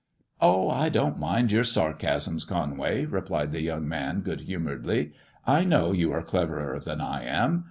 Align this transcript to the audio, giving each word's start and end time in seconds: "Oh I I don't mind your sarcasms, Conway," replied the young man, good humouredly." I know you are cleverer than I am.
"Oh 0.41 0.67
I 0.67 0.85
I 0.85 0.89
don't 0.89 1.19
mind 1.19 1.51
your 1.51 1.63
sarcasms, 1.63 2.43
Conway," 2.43 3.05
replied 3.05 3.51
the 3.51 3.61
young 3.61 3.87
man, 3.87 4.21
good 4.21 4.41
humouredly." 4.41 5.13
I 5.59 5.63
know 5.63 5.91
you 5.91 6.11
are 6.11 6.23
cleverer 6.23 6.79
than 6.79 6.99
I 6.99 7.23
am. 7.23 7.59